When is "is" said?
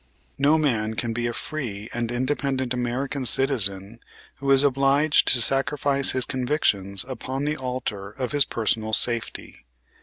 4.49-4.63